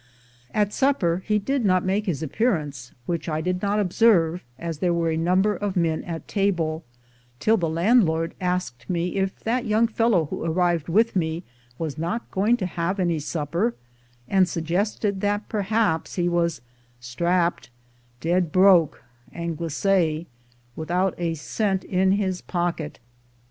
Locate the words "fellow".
9.87-10.25